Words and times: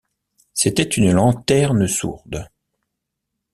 C’était 0.55 0.81
une 0.81 1.11
lanterne 1.11 1.85
sourde. 1.87 2.49